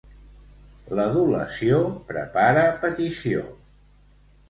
[0.99, 3.49] L'adulació prepara petició.